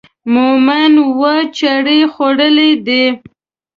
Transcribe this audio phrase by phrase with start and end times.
[0.33, 3.05] مومن اووه چړې خوړلې دي.